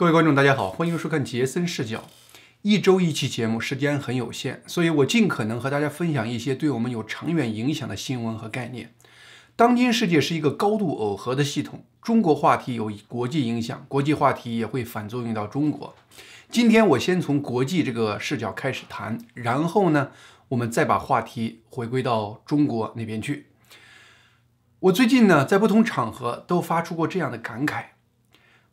[0.00, 2.04] 各位观众，大家好，欢迎收看杰森视角。
[2.62, 8.94] 一周一期节目，时间很有限，所以我尽可能和大家分享一些对我们有长远影响的新闻和概念。
[9.56, 15.94] 当今世界是一个高度耦合的系统，中国话题有国际影响，国际话题也会反作用到中国。
[16.48, 20.12] 今天我先从国际这个视角开始谈，然后呢，
[20.48, 23.48] 我们再把话题回归到中国那边去。
[24.78, 27.84] 我最近呢，在不同场合都发出过这样的感慨：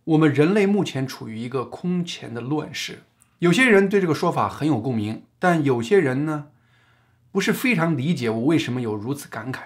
[0.07, 3.04] 我们人类目前处于一个空前的乱世。
[3.39, 6.47] 有些人对这个说法很有共鸣，但有些人呢，
[7.33, 9.59] 不是非常理解我为什么有如此感慨。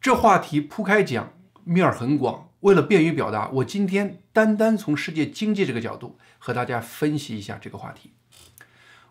[0.00, 1.32] 这话题铺开讲，
[1.64, 2.50] 面儿很广。
[2.60, 8.12] 为了便于表达，我今天单单从世界经济这个角度和大家分析一下这个话题。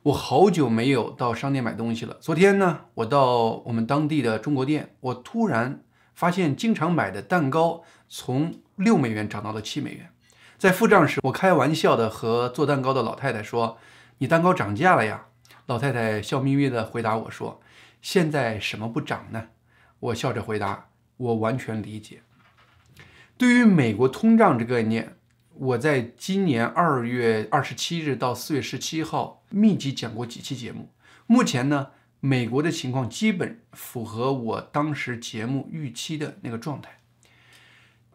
[0.03, 2.15] 我好久没有到商店买东西了。
[2.21, 5.83] 昨天呢，我到我们当地的中国店，我突然
[6.15, 7.83] 发现经常买的蛋糕
[8.13, 10.11] 从六美元涨到了七美元。
[10.57, 13.77] 在付账时，我开玩笑的和做蛋糕的老太太说
[14.19, 15.27] ：“你蛋糕涨价了呀？”
[15.67, 17.61] 老太太笑眯眯的回答我说
[18.03, 19.47] ：“现在什么不涨呢？”
[20.01, 22.23] 我笑着回答：“我完全理解。”
[23.37, 25.15] 对于美国通胀这个概念。
[25.53, 30.89] 我在今年二月二十七日到四月十七号密集讲过几期节目。
[31.27, 37.00] 目前呢，美国的情况基本符合我当时节目预期的那个状态。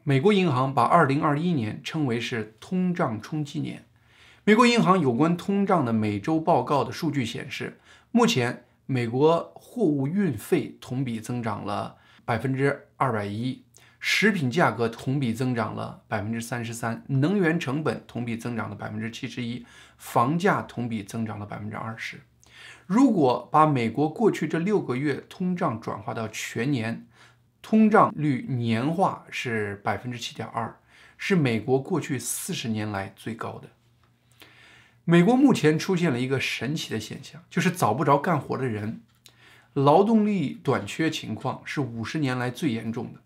[0.09, 3.87] 美国银行把二零二一年称为是通胀冲击年。
[4.45, 7.81] 美国银行有关通胀的每周报告的数据显示，
[8.12, 13.65] 目前美国货物运费同比增长了百分之二百一。
[13.99, 19.67] 食品价格同比增长了百分之三十三，能源成本同比增长了百分之七十一，
[19.99, 22.21] 房价同比增长了百分之二十。
[22.87, 27.09] 如果把美国过去这六个月通胀转化到全年，
[27.69, 30.78] 通胀率年化是百分之七点二，
[31.19, 33.70] 是美国过去四十年来最高的。
[35.03, 39.00] 美国目前出现了一个神奇的现象，就是找不着干活的人，
[39.72, 43.19] 劳动力短缺情况是五十年来最严重的。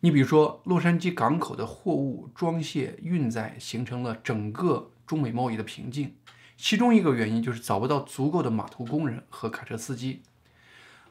[0.00, 6.14] 你比如说，洛杉矶港口的货物装卸运载形成了整个中美贸易的瓶颈，
[6.56, 10.22] 其中一个原因就是找不到足够的码头工人和卡车司机。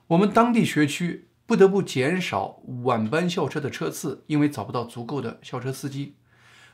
[0.08, 6.16] 我们当地学区不得不减少晚班校车的车次，因为找不到足够的校车司机。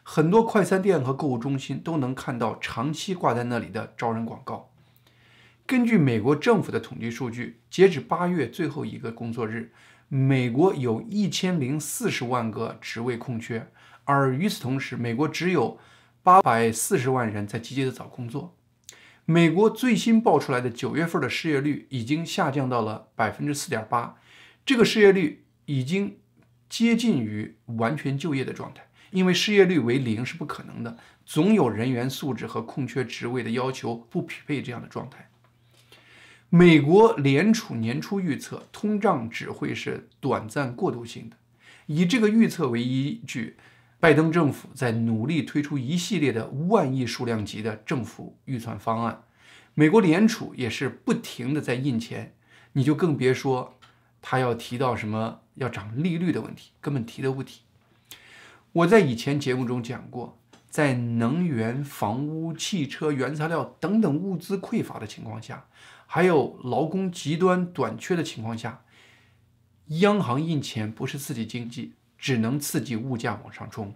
[0.03, 4.73] 很多快餐店和购物中心都能看到长期挂在那里的招人广告。
[5.65, 9.71] 根据美国政府的统计数据，截止八月最后一个工作日。
[10.09, 13.71] 美国有一千零四十万个职位空缺，
[14.03, 15.79] 而与此同时，美国只有
[16.21, 18.53] 八百四十万人在积极的找工作。
[19.23, 24.17] 美国最新报出来的九月份的失业率已经下降到了百分之四点八，
[24.65, 26.17] 这个失业率已经
[26.67, 35.29] 接近于完全就业的状态，因为失业率为零是不可能的，总有人员素质和空缺职位的要求不匹配这样的状态。
[36.49, 41.35] 美国联储年初预测，通胀只会是短暂过渡性的。
[41.85, 43.57] 以这个预测为依据，
[43.99, 49.23] 拜登政府在努力推出一系列的万亿数量级的政府预算方案。
[49.73, 52.33] 美国联储也是不停的在印钱，
[52.73, 53.77] 你就更别说
[54.27, 57.61] 他要提到什么要涨利率的问题，根本提都不提。
[58.71, 60.35] 我在以前节目中讲过，
[60.67, 65.67] 在能源、房屋、汽车、原材料等等物资匮乏的情况下。
[66.07, 68.81] 还有劳工极端短缺的情况下，
[69.99, 73.93] 央行印钱不是刺激经济，只能刺激物价往上冲。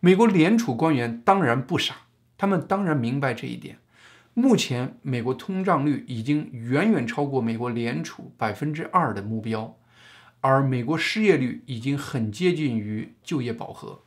[0.00, 1.96] 美国联储官员当然不傻，
[2.36, 3.78] 他们当然明白这一点。
[4.34, 9.76] 目前，美国通胀率已经远远超过美国联储百分之二的目标，
[10.40, 14.02] 而美国失业率已经很接近于就业饱和。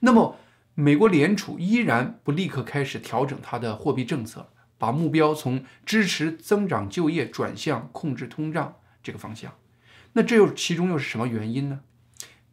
[0.00, 0.36] 那么，
[0.74, 4.50] 美国联储依然不立刻开始调整它的货币政策。
[4.80, 9.54] 把目标从支持增长就业转向控制通胀这个方向，
[10.12, 11.80] 那这又其中又是什么原因呢？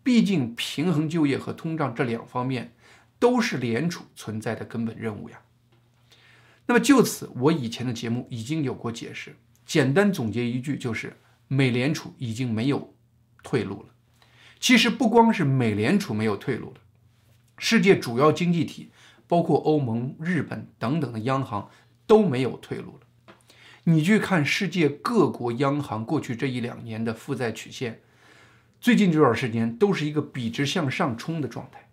[0.02, 2.74] 毕竟平衡就业和通胀这两方面
[3.20, 5.42] 都是联储存在的根本任务呀。
[6.68, 9.36] 那么就此，我以前的节目已经有过解释，
[9.66, 11.18] 简单总结一句就是：
[11.48, 12.96] 美联储已经没有
[13.44, 13.90] 退路了。
[14.60, 16.82] 其实不光是美联储没有退路了，
[17.58, 18.92] 世界主要经济体，
[19.28, 21.70] 包括欧盟、日本等等的央行。
[22.08, 23.34] 都没有退路了。
[23.86, 28.00] 你去看世界各国央行过去这一两年的负债曲线，
[28.80, 31.85] 最近这段时间都是一个笔直向上冲的状态。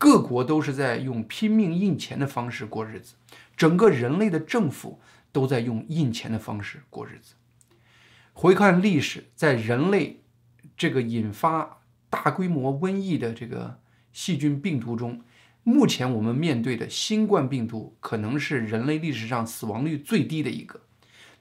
[0.00, 3.16] 各国都是在用拼命印钱的方式过日子，
[3.54, 4.98] 整个人类的政府
[5.30, 7.34] 都在用印钱的方式过日子。
[8.32, 10.22] 回看历史，在人类
[10.74, 13.78] 这个引发大规模瘟疫的这个
[14.10, 15.20] 细菌病毒中，
[15.64, 20.80] 目前我们面对的新冠病毒可能是人类历史上死亡率最低的一个，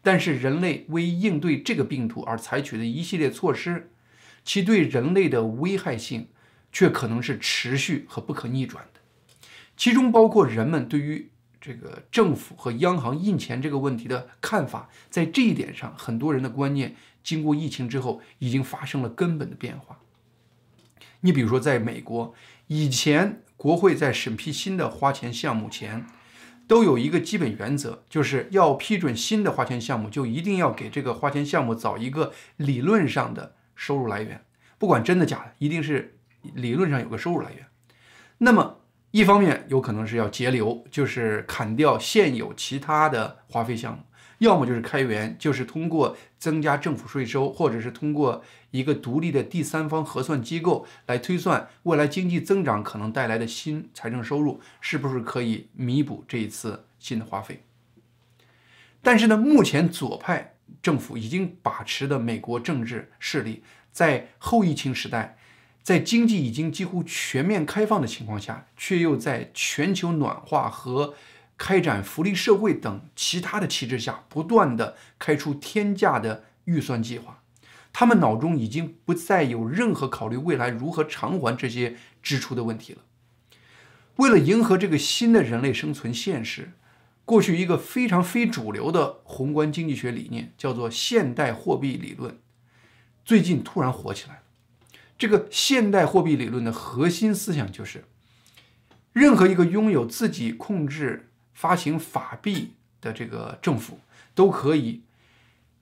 [0.02, 3.90] 但是人类为应对这个病毒而采取的一系列措施，
[4.44, 6.28] 其对人类的危害性
[6.72, 9.00] 却可能是持续和不可逆转的。
[9.76, 11.30] 其中包括人们对于
[11.62, 20.00] 这个政府和央行印钱这个问题的看法，在这一点上，很多人的观念经过疫情之后已经发生了根本的变化。
[21.22, 22.34] 你比如说，在美国
[22.68, 23.42] 以前。
[23.60, 26.06] 国会在审批新的花钱项目前，
[26.66, 34.46] 都有一个基本原则，就是要批准新的花钱项目，就一定要给这个花钱项目找一个理论上的收入来源，
[34.78, 37.66] 不管真的假的，一定是理论上有个收入来源。
[38.38, 38.80] 那么，
[39.12, 44.04] 一方面有可能是要节流，就是砍掉现有其他的花费项目。
[44.38, 48.42] 要么就是开源，就是通过增加政府税收，或者是通过
[48.72, 57.66] 一个独立的第三方核算机构来推算未来经济增长可能带来的新财政收入是不是可以弥补这一次新的花费。
[59.02, 65.38] 但是呢，目前左派政府已经把持的美国政治势力，在后疫情时代，
[65.90, 71.16] 在经济已经几乎全面开放的情况下，却又在全球暖化和
[71.58, 77.42] 开展福利社会等其他的旗帜下，不断的开出天价的预算计划，
[77.92, 83.00] 他们脑中已经不再有任何考虑未来如何偿还这些支出的问题了。
[84.18, 86.74] 为了迎合这个新的人类生存现实，
[87.26, 92.38] 过去一个非常非主流的宏观经济学理念叫做现代货币理论，
[93.26, 94.42] 最近突然火起来了。
[95.20, 98.06] 这个现代货币理论的核心思想就是，
[99.14, 101.28] 任何一个拥有自己控制。
[101.52, 104.00] 发行法币的这个政府
[104.34, 105.02] 都可以，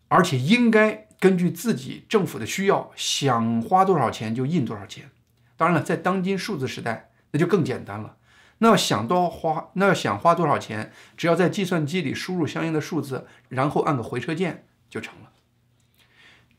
[0.08, 5.12] 而且应该根据自己政府的需要，想花多少钱就印多少钱。
[5.56, 8.18] 当然了，在当今数字时代，那就更简单了。
[8.58, 15.30] 那要想多花，那要想花多少钱，只要在计算机里输入相应的数字，然后按个回车键就成了。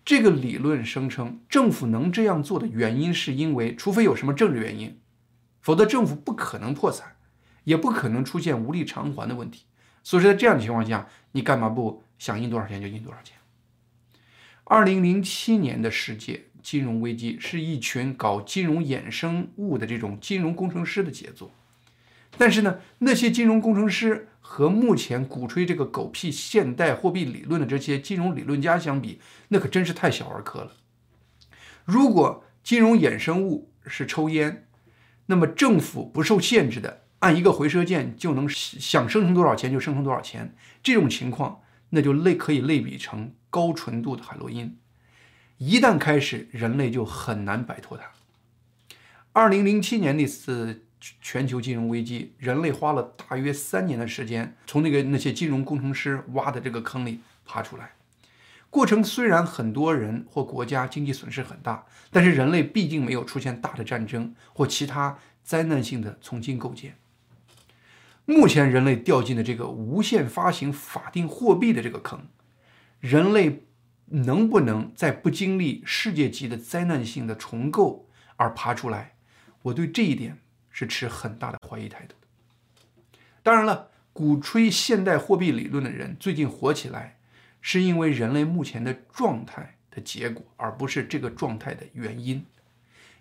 [0.08, 4.98] 这个理论声称，政府能这样做的原因，是因为除非有什么政治原因，
[5.60, 7.16] 否则政府不可能破产。
[7.64, 9.66] 也不可能出现无力偿还的问题，
[10.02, 13.36] 所以说在这样的情况下，你干嘛不想印多少钱就印多少钱？
[14.64, 21.50] 二零零七年的世界金融危机是一群搞金融衍生物的这种金融工程师的杰作，
[22.38, 30.72] 但是呢，那些金融工程师和目前鼓吹这个狗屁现代货币理论的这些金融理论家相比，那可真是太小儿科了。
[31.84, 34.66] 如果金融衍生物是抽烟，
[35.26, 37.02] 那么政府不受限制的。
[37.20, 44.78] 按一个回车键就能想生成多少钱就生成多少钱，这种情况那就类可以类比成高纯度的海洛因，
[45.56, 48.04] 一旦开始，人类就很难摆脱它。
[49.32, 57.92] 二零零七年那次全球金融危机，人类花了大约三年的时间从那个那些金融工程师挖的这个坑里爬出来。
[58.70, 66.96] 过程虽然很多人或国家经济损失很大，但是人类毕竟没有出现大的战争或其他灾难性的重新构建。
[68.26, 72.26] 目前人类掉进的这个无限发行法定货币的这个坑，
[73.00, 73.64] 人类
[74.06, 79.14] 能不能在不经历世界级的灾难性的重构而爬出来？
[79.62, 80.38] 我对这一点
[80.78, 83.18] 是持很大的怀疑态度的。
[83.42, 87.18] 当然了，鼓吹现代货币理论的人最近火起来，
[87.60, 92.46] 是因为人类目前的状态的结果，而不是这个状态的原因。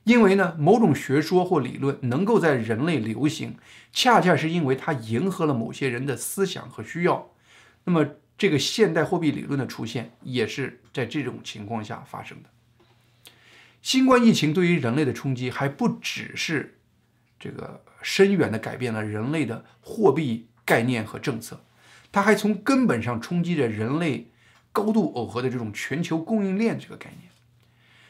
[0.04, 3.58] 因为呢，某种学说或理论能够在人类流行，
[3.92, 7.32] 恰恰是因为它迎合了某些人的思想和需要。
[7.86, 12.50] 那么，这个现代货币理论的出现也是在这种情况下发生的。
[13.82, 16.77] 新冠疫情对于人类的冲击还不只是
[17.40, 21.62] 这个深远地改变了人类的货币概念和政策，
[22.12, 24.32] 它还从根本上冲击着人类
[24.72, 27.32] 高度耦合的这种全球供应链这个概念。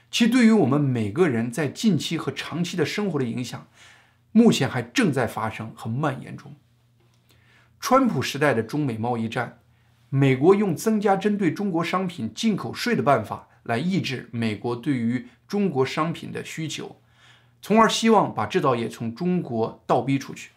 [0.09, 3.67] 其对于我们每个人在近期和长期的生活的影响，
[4.31, 6.55] 目前还正在发生和蔓延中。
[7.79, 9.59] 川普时代的中美贸易战，
[10.09, 17.01] 美国用增加针对中国商品进口税的办法来抑制美国对于中国商品的需求，
[17.61, 20.51] 从而希望把制造业从中国倒逼出去。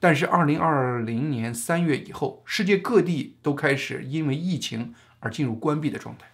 [0.00, 6.26] 但是，二零二零年三月以后，世界各地都开始因为疫情而进入关闭的状态。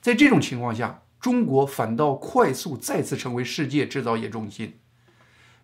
[0.00, 4.78] 在这种情况下，中国反倒快速再次成为世界制造业中心。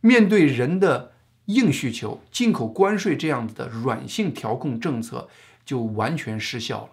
[0.02, 1.12] 面对人的
[1.46, 5.30] 硬需求，进口关税这样子的软性调控政策
[5.64, 6.88] 就完全失效了。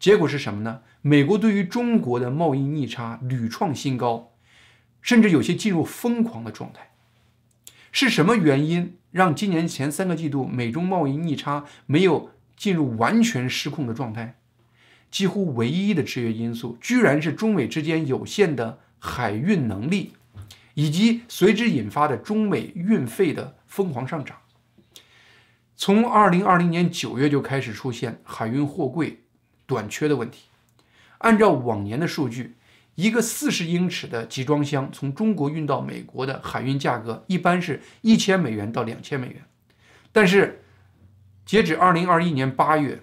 [0.00, 0.80] 结果是什么呢？
[1.02, 4.32] 美国对于中国的贸易逆差屡创新高，
[5.04, 6.90] 甚至有些进入疯狂的状态。
[7.92, 14.36] 是什么原因让今年前三个季度美中贸易逆差没有进入完全失控的状态？
[15.10, 20.14] 几乎唯一的制约因素，居然是中美之间有限的海运能力，
[20.72, 24.38] 以及随之引发的中美运费的疯狂上涨。
[25.76, 29.20] 从二零二零年九月就开始出现海运货柜
[29.66, 30.46] 短缺的问题。
[31.18, 32.56] 按照往年的数据，
[32.94, 39.44] 一个四十英尺的集装箱从中国运到美国的海运价格一般是一千美元到两千美元，
[40.12, 40.62] 但是
[41.44, 43.02] 截止二零二一年八月，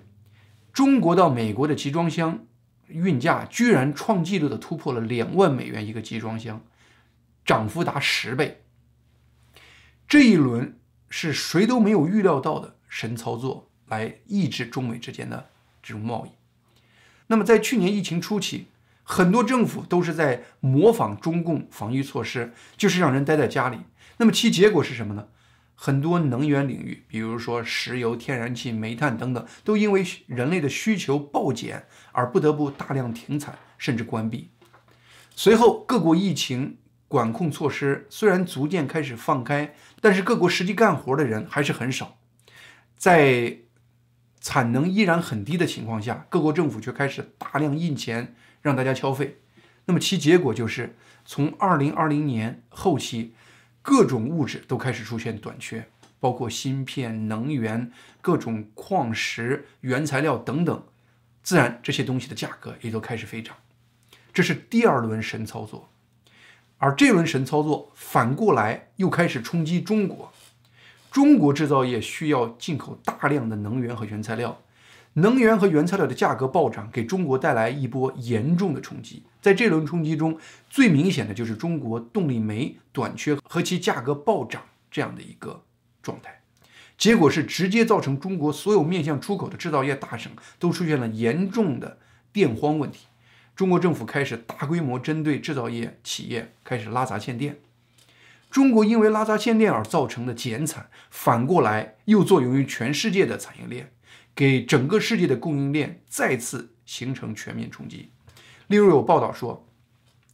[0.71, 2.45] 中国到美国的集装箱
[2.87, 6.61] 运价居然创纪录的突破了两万美元一个集装箱，
[7.45, 8.63] 涨幅达十倍。
[10.07, 10.77] 这一轮
[11.09, 15.49] 是谁都没有预料到的神操作，来抑制中美之间的
[15.83, 16.31] 这种贸易。
[17.27, 18.67] 那么，在去年疫情初期，
[19.11, 23.79] 很多政府都是在模仿中共防御措施，就是让人待在家里。
[24.15, 25.27] 那么其结果是什么呢？
[25.75, 34.51] 很多能源领域，比如说石油、天然气、煤炭等等，都因为人类的需求暴减而不得不大量停产甚至关闭。
[35.35, 36.77] 随后，各国疫情
[37.09, 42.17] 管控措施虽然逐渐开始放开，但是各国实际干活的人还是很少。
[42.95, 43.57] 在
[44.39, 49.39] 产能依然很低的情况下，各国政府却开始大量印钱让大家消费。
[49.85, 53.33] 那么其结果就是，从二零二零年后期，
[53.81, 55.87] 各种物质都开始出现短缺，
[56.19, 57.91] 包括芯片、能源、
[58.21, 60.83] 各种矿石、原材料等等，
[61.41, 63.55] 自然这些东西的价格也都开始飞涨。
[64.31, 65.89] 这是第二轮神操作，
[66.77, 70.31] 而这轮神操作反过来又开始冲击中国。
[71.11, 74.61] 中国制造业需要进口大量的能源和原材料，
[75.13, 79.23] 能源和原材料的价格暴涨，给中国带来一波严重的冲击。
[79.41, 80.37] 在这轮冲击中，
[80.69, 85.63] 最明显的就是中国动力煤短缺和其价格暴涨这样的一个
[86.01, 86.41] 状态。
[86.97, 91.97] 结果是直接造成中国所有面向出口的制造业大省都出现了严重的
[92.31, 93.07] 电荒问题。
[93.55, 97.57] 中国政府开始大规模针对制造业企业开始拉闸限电。
[98.49, 103.91] 中国因为拉闸限电而造成的减产，反过来又作用于全世界的产业链，
[104.35, 108.11] 给整个世界的供应链再次形成全面冲击。
[108.67, 109.67] 例如有报道说，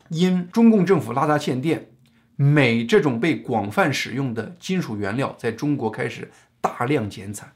[0.10, 1.89] 因中共政府拉闸限电，
[2.36, 7.54] 镁这种被广泛使用的金属原料在中国开始大量减产，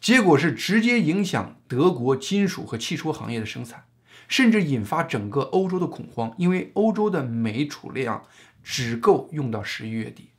[0.00, 3.84] 结果是直接影响德国金属和汽车行业的生产，
[4.28, 8.24] 甚至引发整个欧洲的恐慌，因为欧洲的镁储量。
[8.66, 10.30] 只够用到十一月底。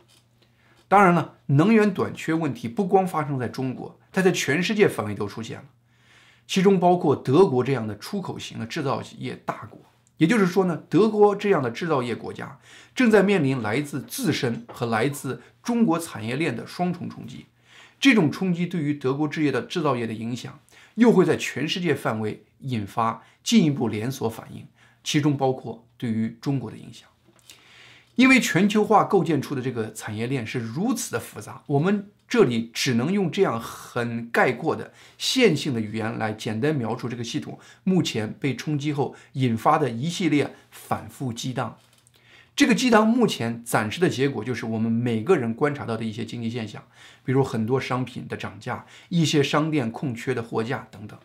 [0.87, 5.65] 当然了，能源短缺问题不光发生在中国，它在全世界范围都出现了，
[6.45, 9.79] 其中包括德国这样的出口型的制造业大国。
[10.17, 12.57] 也就是说呢，德国这样的制造业国家
[12.93, 17.47] 正在面临来自自身和来自中国产业链的双重冲击。
[17.99, 20.59] 这种冲击对于德国制业的制造业的影响，
[20.93, 24.65] 又会在全世界范围引发进一步连锁反应，
[25.03, 27.09] 其中包括对于中国的影响。
[28.15, 41.77] 因为全球化构建出的这个产业链是如此的复杂，我们这里只能用这样很概括的线性的语言来简单描述这个系统目前被冲击后引发的一系列反复激荡。
[42.55, 46.81] 这个激荡目前暂时的结果就是我们每个人观察到的一些经济现象，
[47.25, 51.19] 比如很多商品的涨价、一些商店空缺的货架等等。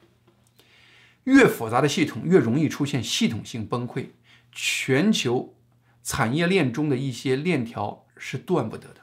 [1.24, 4.06] 越复杂的系统越容易出现系统性崩溃，
[4.50, 5.54] 全球。
[6.02, 9.02] 产业链中的一些链条是断不得的，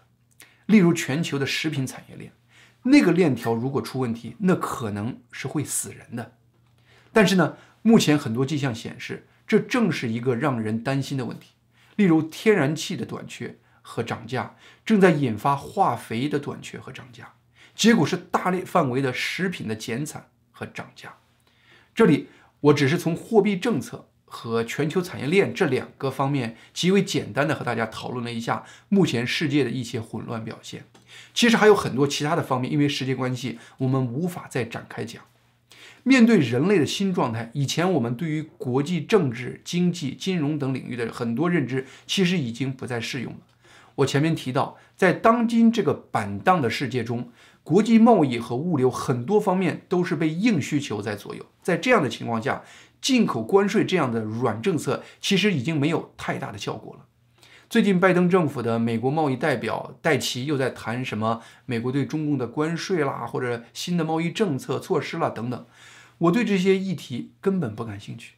[0.66, 2.34] 例如全球的食品产业链，
[2.84, 6.38] 那个链条如果出问题，那可能是会死人的。
[7.14, 11.54] 但是呢，目前很多迹象显示，这正是一个让人担心的问题。
[11.96, 17.34] 例如，天然气的短缺和涨价，正在引发化肥的短缺和涨价，
[17.74, 21.16] 结果是大类范围的食品的减产和涨价。
[21.96, 22.28] 这里
[22.60, 24.10] 我只是从货币政策。
[24.30, 30.84] 和全球产业链这两个方面极为简单的和大家讨论了一下目前世界的一些混乱表现。
[31.34, 35.24] 其实还有很多其他的方面，因为时间关系，我们无法再展开讲。
[36.04, 43.40] 面对人类的新状态，以前我们对于国际政治、经济、金融等领域的很多认知，其实已经不再适用了。
[43.96, 47.30] 我前面提到，在当今这个板荡的世界中，
[47.64, 51.46] 国际贸易和物流很多方面都是被硬需求在左右。
[51.62, 52.64] 在这样的情况下，
[53.02, 57.06] 进口关税这样的软政策其实已经没有太大的效果了。
[57.70, 65.66] 最近，拜登政府的美国贸易代表戴奇又在谈什么美国对中共的关税啦，或者新的贸易政策措施啦等等。
[66.20, 68.36] 我对这些议题根本不感兴趣。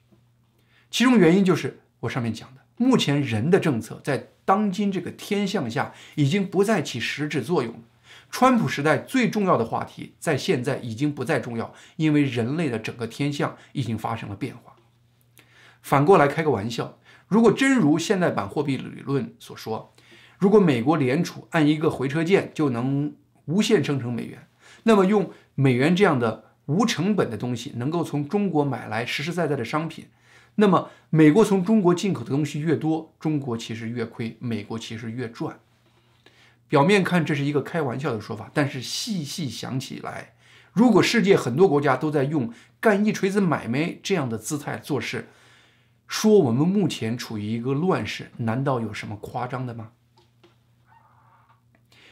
[0.90, 7.80] 其中原因就是我上面讲的，目前人的政策在当今这个天象下已经不再起实质作用了。
[8.30, 14.76] 川普时代最重要的话题在现在已经不再重要，因为人类的整个天象已经发生了变化。
[15.82, 19.94] 反过来开个玩笑，如果真如现代版货币理论所说，
[20.38, 24.48] 如果美国联储按一个回车键就能无限生成美元，
[24.84, 30.06] 那么用美元这样的无成本的东西能够从中国买来实实在在的商品，
[30.56, 35.60] 那么美国从中国进口的东西越多，中国其实越亏，美国其实越赚。
[36.70, 40.36] 表面看这是一个开玩笑的说法，但是细细想起来，
[40.72, 45.28] 如果世界很多国家都在用干一锤子买卖这样的姿态做事，
[46.08, 49.90] 说我们目前处于一个乱世，难道有什么夸张的吗？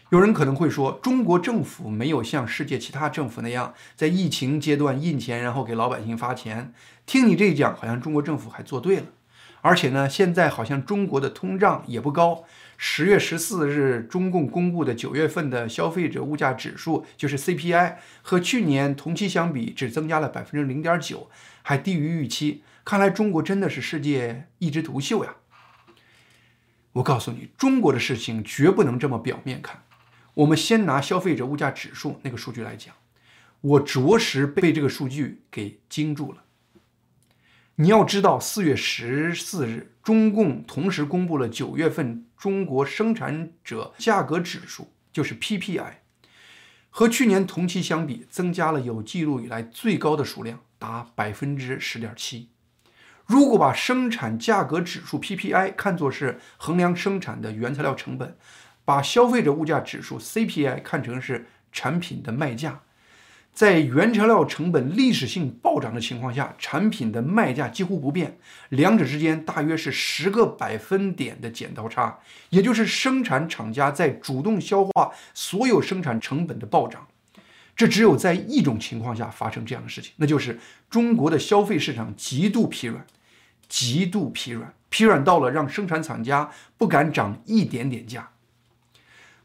[0.09, 6.73] 有人可能会说，中国政府没有像世界其他政府那样在疫情阶段印钱，然后给老百姓发钱。
[7.05, 9.07] 听你这一讲，好像中国政府还做对了。
[9.61, 12.45] 而且呢，现在好像中国的通胀也不高。
[12.77, 21.29] 十月十四日，中共公布的九月份的消费者物价指数，就是 CPI，和去年同期相比只增加了百分之零点九，
[21.63, 22.63] 还低于预期。
[22.85, 25.35] 看来中国真的是世界一枝独秀呀！
[26.93, 29.83] 我告诉你，中国的事情绝不能这么表面看。
[30.35, 32.93] 我们先拿消费者物价指数那个数据来讲，
[33.61, 36.43] 我着实被这个数据给惊住了。
[37.79, 45.91] 你要知道，四月十四日，中共同时公布了九月份中国生产者价格指数，就是 PPI，
[46.89, 52.49] 和去年同期相比，增加了有记录以来最高的数量，达百分之十点七。
[53.27, 58.35] 如果把生产价格指数 PPI 看作是衡量生产的原材料成本，
[58.85, 62.81] 把消费者物价指数 CPI 看成是产品的卖价。
[63.57, 68.37] 在原材料成本历史性暴涨的情况下，产品的卖价几乎不变，
[68.69, 72.19] 两者之间大约是十个百分点的剪刀差，
[72.51, 77.07] 也就是生产厂家在主动消化所有生产成本的暴涨。
[77.75, 83.07] 这只有在一种情况下发生这样的事情，那就是中国的消费市场极度疲软，
[83.67, 88.29] 极度疲软，疲软到了让生产厂家不敢涨一点点价。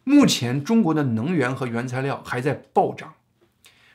[0.05, 3.15] 目前，中国的能源和原材料还在暴涨。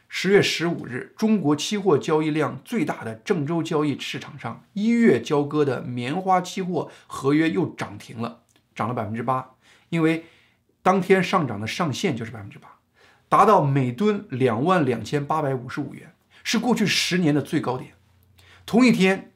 [0.09, 8.43] 十月十五日，中国期货交易量最大的郑州交易市场上，一月交割的棉花期货合约又涨停了，
[8.73, 9.51] 涨了百分之八。
[9.89, 10.25] 因为
[10.81, 12.79] 当天上涨的上限就是百分之八，
[13.27, 17.91] 达到每吨两万两千八百五十五元，是过去十年的最高点。
[18.65, 19.33] 同一天，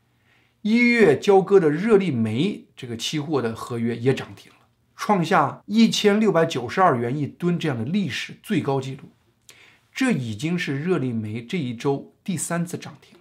[0.61, 4.59] 一月交割的热力煤这个期货的合约也涨停了，
[4.95, 9.09] 创下一千六百九十二元一吨这样的历史最高纪录。
[9.93, 13.19] 这已经是热力煤这一周第三次涨停了。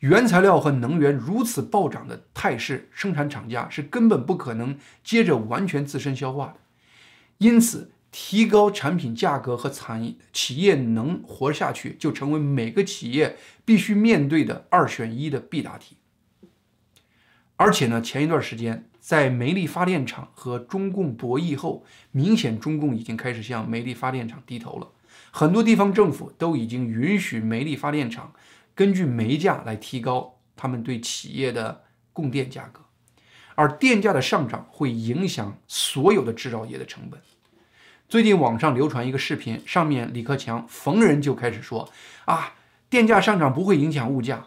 [0.00, 6.56] 原材料和能源如此暴涨的态势，生产厂家是根本不可能接着完全自身消化的。
[7.38, 15.96] 因此，提高产品价格和产业企业能活下去，就成为每个企业必须面对的二选一的必答题。
[17.56, 24.88] 而且呢，前一段时间在煤力发电厂和中共博弈后，明显中共已经开始向煤力发电厂低头了。
[25.38, 28.32] 很多地方政府都已经允许煤力发电厂
[28.74, 32.80] 根据煤价来提高他们对企业的供电价格，
[33.54, 37.20] 而电价的上涨会影响所有的制造业的成本。
[38.08, 41.92] 最近网上流传一个视频，上面李克强逢人就开始说
[42.24, 42.54] ：“啊，
[42.88, 44.46] 电价上涨不会影响物价。”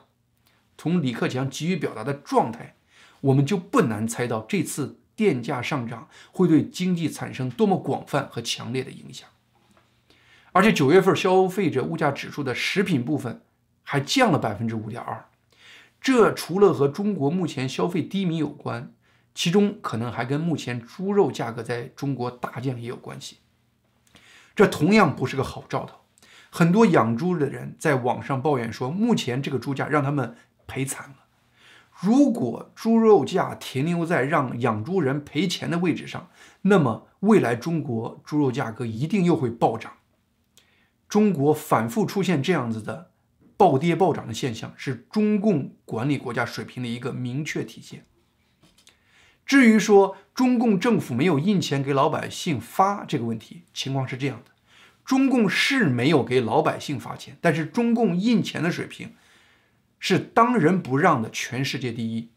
[0.75, 2.73] 从李克强急于表达的状态，
[3.21, 9.29] 我们就不难猜到这次电价上涨会对经济产生多么广泛和强烈的影响。
[10.51, 13.41] 而且九月份消费者物价指数的食品部分
[13.83, 15.25] 还降了百分之五点二，
[16.01, 18.91] 这除了和中国目前消费低迷有关，
[19.35, 23.37] 其中可能还跟目前猪肉价格在中国大降也有关系。
[24.55, 25.97] 这同样不是个好兆头。
[26.49, 30.35] 很多养猪的人在网上抱怨说，目前这个猪价让他们
[30.65, 31.15] 赔惨了。
[32.01, 36.29] 如果猪肉价停留在让养猪人赔钱的位置上，
[36.63, 39.93] 那么未来中国猪肉价格一定又会暴涨。
[41.09, 43.09] 中国反复出现这样子的
[43.57, 48.05] 暴跌暴涨的现象，是中共管理国家水平的一个明确体现。
[49.43, 54.51] 至于说中共政府没有印钱给老百姓发这个问题，情况是这样的：
[55.03, 59.15] 中共是没有给老百姓发钱，但是中共印钱的水平
[59.97, 62.29] 是当仁不让的全世界第一。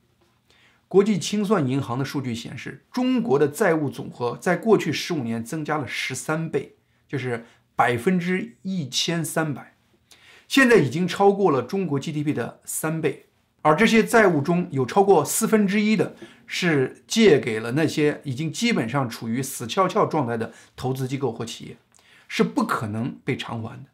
[0.89, 7.45] 国际清算银行的数据显示，中国的债务总和在过去十五年增加了十三倍，就是。
[7.75, 9.75] 百分之一千三百，
[10.47, 13.27] 现在已经超过了中国 GDP 的三倍。
[13.63, 16.17] 而这些债务中有超过四分之一的
[16.49, 21.77] 是借给了那些已经基本上处于死翘翘状态的投资机构或企业，
[22.27, 23.91] 是不可能被偿还的。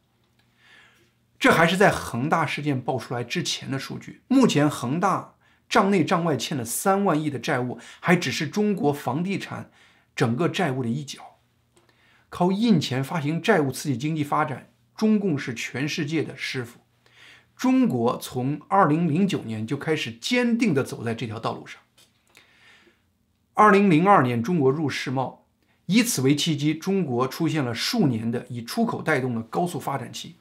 [1.39, 4.23] 这还是在恒大事件爆出来之前的数据。
[4.27, 5.35] 目前恒大
[5.69, 9.71] 账内账外欠了三万亿的债务，还只是中国房地产
[10.17, 11.38] 整个债务的一角。
[12.29, 16.81] 靠印钱发行债务刺激经济发展，中共是全世界的师傅。
[17.57, 21.81] 中国从二零零九年就开始坚定地走在这条道路上。
[23.55, 25.45] 二零零二年，中国入世贸，
[25.87, 30.37] 以此为契机，中国出现了数年的以出口带动的高速发展期。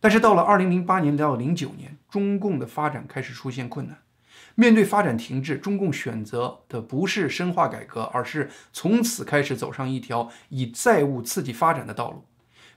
[0.00, 4.01] 但是到了二零零八年到零九年，中共的发展开始出现困难。
[4.54, 12.24] 面对发展停滞，中共选择的不是深化改革，而是从此开始走上一条以债务刺激发展的道路。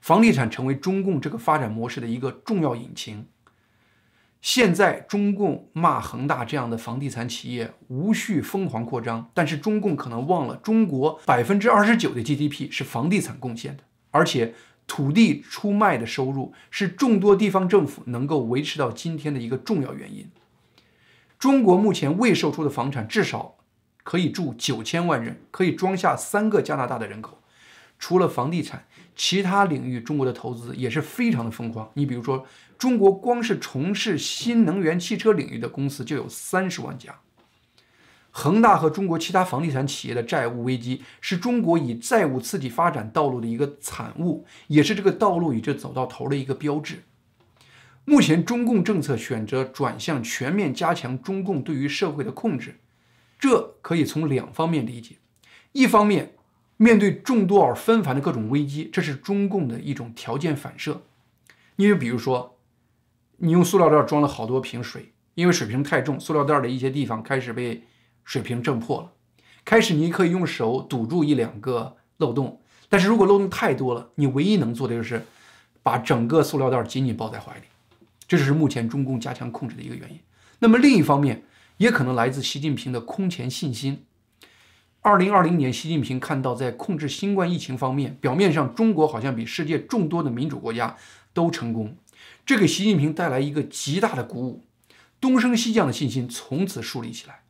[0.02, 3.26] 房地产成为中共这个发展模式的一个重要引擎。
[4.40, 14.54] 现在中共骂恒大这样的房地产企业无序疯狂扩张，但是中共可能忘了，中国百分之二十九的 GDP 是房地产贡献的，而且
[14.86, 20.30] 土地出卖的收入是众多地方政府能够维持到今天的一个重要原因。
[21.46, 23.54] 中国目前未售出的房产至少
[24.04, 27.38] 可以住九千万人，可以装下三个加拿大的人口。
[28.00, 31.92] 除了房地产，其他领域中国的投资也是非常的疯狂。
[31.94, 32.48] 你比如说。
[32.80, 37.20] 中国光是从事新能源汽车领域的公司就有三十万家。
[38.32, 47.04] 恒大和中国其他房地产企业的债务危机，是中国以债务刺激发展道路的一个产物，也是这个道路已经走到头的一个标志。
[48.06, 52.80] 目前中共政策选择转向全面加强中共对于社会的控制，
[53.38, 55.16] 这可以从两方面理解：
[55.74, 56.34] 一方面，
[56.78, 61.02] 面对众多而纷繁的各种危机，这是中共的一种条件反射。
[61.76, 62.54] 你就比如说。
[63.38, 67.84] 你用塑料袋装了好多瓶水，因为水瓶太重，塑料袋的一些地方开始被
[68.24, 69.12] 水瓶震破了。
[69.66, 75.22] 开始你可以用手堵住一两个漏洞，但是如果漏洞太多了，你唯一能做的就是
[75.84, 77.64] 把整个塑料袋紧紧抱在怀里。
[78.28, 80.20] 这就是目前中共加强控制的一个原因。
[80.60, 81.44] 那么另一方面，
[81.78, 84.06] 也可能来自习近平的空前信心。
[85.02, 90.96] 二零二零年，习近平看到在控制新冠疫情方面，表面上中国好像比世界众多的民主国家
[91.34, 91.96] 都成功。
[92.46, 94.64] 这给习近平带来一个极大的鼓舞，
[95.22, 97.42] 东升西降的信心从此树立起来。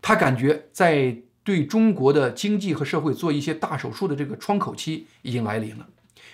[0.00, 5.86] 他感觉在对中国的经济和社会做一些大手术的这个窗口期已经来临了。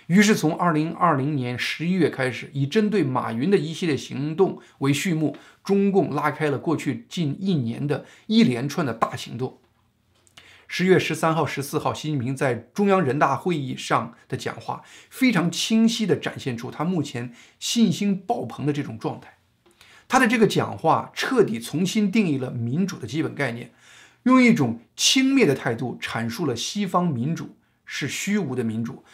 [0.06, 9.58] 于是从二零二零年十一月开始，以针对马云的一系列行动为序幕，中共拉开了过去近一年的一连串的大行动。
[10.66, 19.36] 十月十三号、十四号，习近平在中央人大会议上的讲话，非常清晰地展现出他目前信心爆棚的这种状态。
[20.08, 23.72] 他的这个讲话彻底重新定义了民主的基本概念，
[24.24, 29.04] 用一种轻蔑的态度阐述了西方民主是虚无的民主，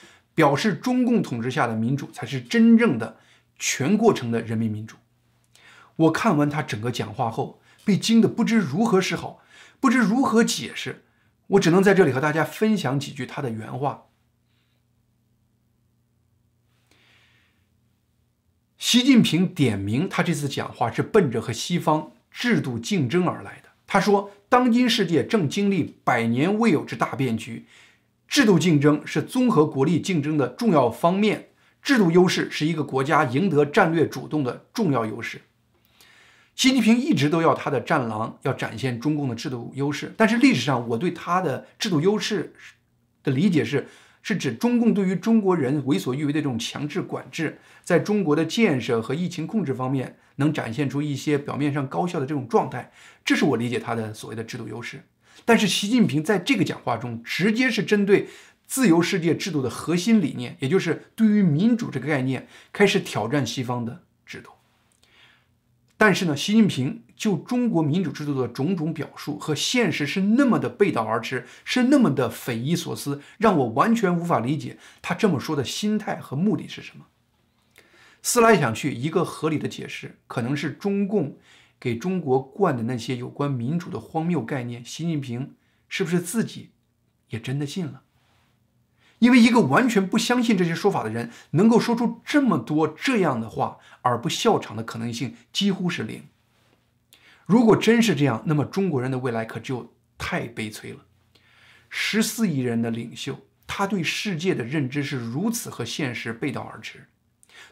[0.41, 3.19] 表示中共统治下的民主才是真正的
[3.59, 4.97] 全过程的人民民主。
[5.97, 9.43] 我看完他整个讲话后，被惊得不知如何是好，
[9.81, 11.05] 不知如何解释。
[11.49, 14.07] 我只能在这里和大家分享几句他的原话。
[18.79, 23.69] 习近平点名，他这次讲话是奔着和西方制度竞争而来的。
[23.87, 27.67] 他说：“当今世界正经历百年未有之大变局，
[28.31, 31.49] 制度竞争是综合国力竞争的重要方面，
[31.83, 35.41] 制度优势是一个国家赢得战略主动的重要优势。”
[36.55, 42.55] 习近平一直都要他的战狼要展现中共的制度优势，但是历史上我对他的制度优势
[43.25, 43.89] 的理解是，
[44.23, 52.93] 是指中共对于中国人为所欲为的这种强制管制，在中国的建设和疫情控制方面能展现出一些表面上高效的这种状态，
[53.25, 55.03] 这是我理解他的所谓的制度优势。
[55.45, 58.29] 但是习近平在这个讲话中，直接是针对
[58.67, 64.51] 自由世界制度的核心理念，也就是对于民主这个概念，开始挑战西方的制度。
[65.97, 77.05] 但是呢，习近平就中国民主制度的种种表述和现实是那么的背道而驰，是那么的匪夷所思，让我完全无法理解他这么说的心态和目的是什么。
[78.23, 81.37] 思来想去，一个合理的解释可能是中共
[81.81, 85.55] 给中国灌的那些有关民主的荒谬概念，习近平
[85.89, 86.71] 是不是自己
[87.31, 88.03] 也真的信了？
[89.19, 96.25] 因为一个完全不相信这些说法的人，能够说出这么多这样的话而不笑场的可能性几乎是零。
[97.47, 101.01] 如果真是这样，那么中国人的未来可就太悲催了。
[101.89, 107.09] 十四亿人的领袖，他对世界的认知是如此和现实背道而驰。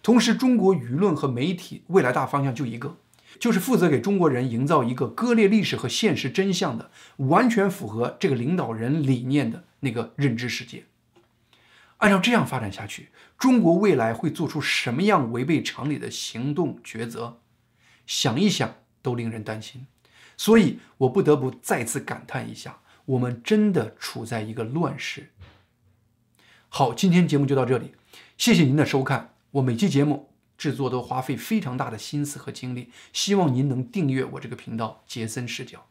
[0.03, 2.99] 同时，中国舆论和媒体未来大方向就一个，
[3.39, 10.85] 就是负责给中国人营造一个割裂历史和现实真相的，完全符合这个领导人理念的那个认知世界。
[11.99, 17.39] 按照这样发展下去，中国未来会做出什么样违背常理的行动抉择？
[18.07, 19.87] 想一想都令人担心。
[20.37, 25.31] 所以我不得不再次感叹一下：我们真的处在一个乱世。
[26.69, 27.95] 好，今天节目就到这里，
[28.37, 29.35] 谢谢您的收看。
[29.51, 35.87] 我每期节目制作都花费非常大的心思和精力，希望您能订阅我这个频道，杰森视角。